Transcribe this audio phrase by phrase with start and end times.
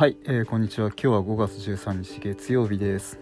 [0.00, 0.88] はい、えー、こんにちは。
[0.88, 3.20] 今日は5月13日月曜日です。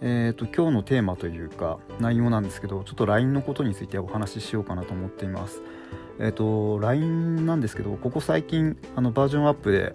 [0.00, 5.60] えーと、今日のテーマというか内容なんですけどちょっと LINE のことについてお話ししようかなと思っています。
[6.20, 9.92] えっ、ー、と LINE なんですけどここ最近あのバージョンアップで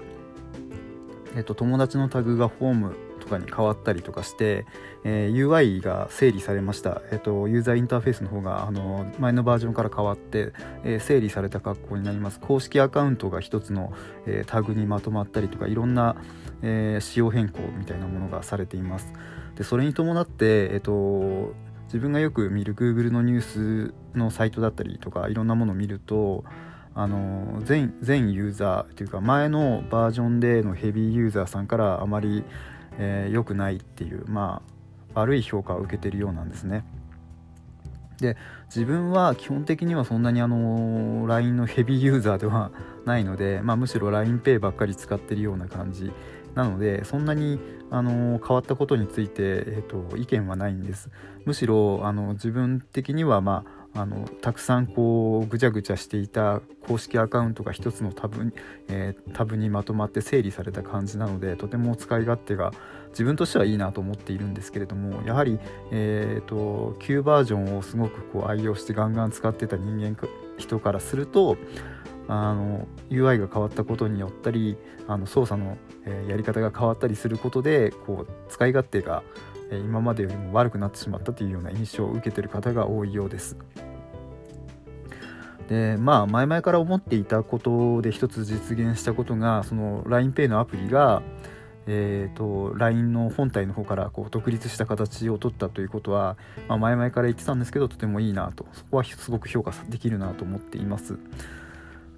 [1.37, 2.97] えっ、ー、と友達のタグがホーム
[3.30, 4.66] かに変わったりとかして、
[5.04, 10.54] えー、UI が整理されました、えーと、ユーザーインターフェースの方があの前のバージョンから変わって、
[10.84, 12.39] えー、整理された格好になります。
[12.39, 13.93] 公式アカウントが1つの、
[14.25, 16.15] えー、タグにまとまったりとかいろんな、
[16.61, 19.14] えー、仕様変更みたいなものがされています。
[19.56, 21.54] でそれに伴って、えーと
[21.89, 26.43] 自分がよく見る Google のニュースのサイトだったりとかいろんなものを見ると
[26.93, 32.44] あの全全ユーザーというか前のバージョンでのヘビーユーザーさんからあまり
[32.99, 34.61] えー、良くないっていうま
[35.16, 36.83] あ悪い評価を受けてるようなんですね。
[38.19, 38.35] で
[38.66, 42.72] 自分は基本的にはそんなにあの LINE のヘビーユーザーでは
[43.05, 46.11] ないので、まあ、むしろ LINEPay ばっかり使ってるような感じ
[46.53, 47.59] なのでそんなに
[47.91, 51.09] あの変わったことについて、えーと、意見はないんです
[51.45, 58.52] むしろあの自分的にはまああのたくさんこうぐちゃぐちゃしていた公式アカウントが一つのタブに、
[58.88, 62.72] えー、タブにまとまって整理された感じなのでとても使い勝手が
[63.09, 65.59] 自分としてはいいなと思っているんですけれどもやはり、
[65.92, 70.16] えーと、旧バージョンをすごくこう愛用してガンガン使ってた人間
[70.58, 71.58] 人からすると
[72.28, 79.24] あの UI が変わったことによったりあの操作の、えー、やり方が変わったりすることでこう使い勝手が
[79.78, 83.58] 今までよりも悪くなってしまったというような印象を受けている方が多いようです。
[85.70, 91.22] でまあ前々から思っていたことで一つ実現したことがその LINEPay のアプリが、
[91.86, 101.20] えーと、LINE の本体の方からこう独立した形を取ったということは、まあ、前々から言ってたんですけどとてもいいなとそこはすごく評価できるなと思っています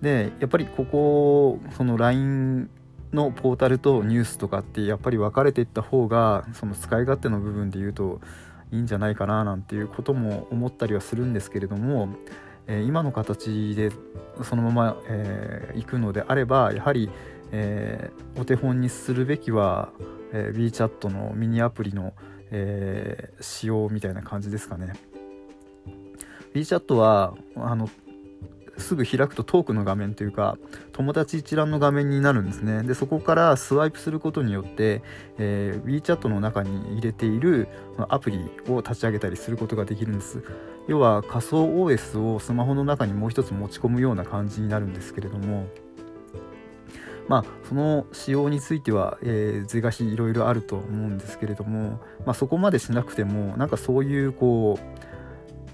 [0.02, 2.70] でやっぱりここその LINE
[3.14, 8.22] のポータルとニュースとかってやっぱり分かれていった方がその使い勝手の部分で言うと
[8.72, 12.10] いいんじゃないかななんていうことも思ったりはするんですけれども、
[12.68, 13.92] えー、今の形で
[14.44, 17.10] そのまま、えー、行くのであればやはり、
[17.52, 19.90] えー、お手本にするべきは、
[20.32, 22.14] えー、WeChat のミニアプリの、
[22.50, 24.94] えー、仕様みたいな感じですかね。
[26.54, 27.90] WeChat はあの
[28.82, 30.58] すぐ開くとトークの画面というか
[30.92, 32.84] 友達一覧の画面になるんですね。
[32.84, 35.02] でそこからスワイプすることによって、
[35.38, 37.68] えー、WeChat の中に入れている
[38.10, 40.44] アプリを立ち上げたりすることができるんです。
[40.88, 45.68] 要は仮想 OS をスマホの中にもう一つ持ち込むような感じになるんですけれども
[47.32, 55.11] まあ、その仕様については、えー、是が非いろいろあると思うんですけれども、まあ、そこまでしなくてもなんかそういうこう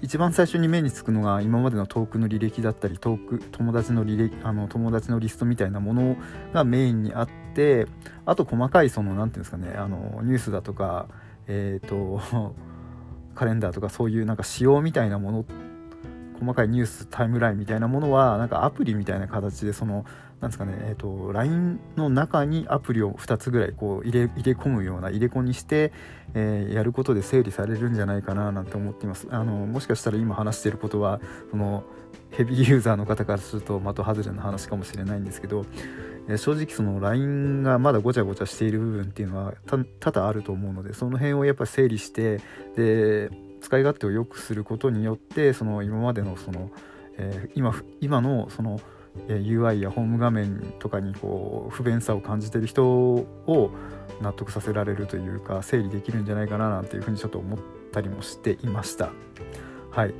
[0.00, 6.16] 一番最初に目につくのが今までのトークの履歴だったりトーク友達の履歴あの友達のリストみたいなもの
[6.52, 7.86] がメインにあって
[8.24, 11.08] あと細かいその何て言うんですかねあのニュースだとか
[11.46, 12.54] えっ、ー、と
[13.34, 15.44] カレンダーとかそういうなんか仕様みたいなもの
[16.38, 20.04] 細かいニュースタイムラインみたいなものはなんかアプリみたいな形でその
[20.40, 25.92] なんですかねえっ、ー、と LINE の中にアプリを2つぐらいこう入れ入れ込むような入れ子にして、
[26.34, 29.26] えー、やることで整理されるんじゃないかななんて思っています。
[29.30, 31.84] あのもしかしたら今話していることはその
[32.30, 35.64] ヘビーユーザーの方からすると的外れの話かもしれないんですけど、
[36.28, 42.40] えー、正直その LINE がまだごちゃごちゃしている部分っていうのは多々あると思うのでその辺をやっぱ整理して
[42.76, 43.30] で
[43.60, 46.70] 使い勝手を良くすることによってその今までのその、
[47.16, 48.80] えー、今今のその
[49.26, 53.70] UI やホーム画面とかにこう不便さを感じてる人を
[54.20, 57.58] 納得させられるというか整理できるんじゃないかななんていうふうにちょっと思っ
[57.92, 59.10] たりもしていました。
[59.90, 60.14] はい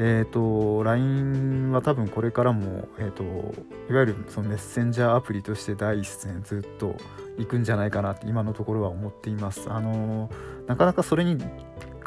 [0.00, 3.24] えーと、LINE は多分これからも、えーと、
[3.90, 6.94] いわゆるそのメッセンジャーアプリとして第一線ずっと
[7.36, 9.68] 行くんじゃないかなって今のところは思っています。
[9.68, 10.30] あの
[10.68, 11.36] なかなかそれに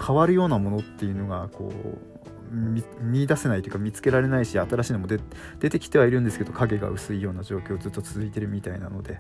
[0.06, 2.12] 変わるようなものっていうのがこう
[3.02, 5.20] 見出せないというか見つけられないし新しいのも出
[5.70, 9.20] てきてはいるんですけど影が薄いような状況ずっと続いてるみたいなので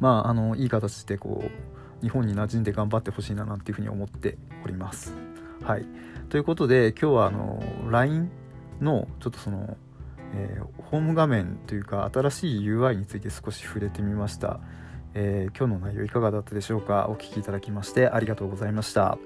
[0.00, 5.14] まああのいい形でこう日本に馴染んで頑張ってほしいななんていうふうに思っております。
[5.62, 5.86] はい、
[6.28, 8.30] ということで今日はあの LINE
[8.80, 9.76] のちょっとその、
[10.34, 14.60] えー、ホーム画面というか新しい UI について少し触れてみました。
[15.14, 17.08] えー、今日の内容いかがだったでしょうか？
[17.08, 19.18] お聴きいただきましてありがとうございました。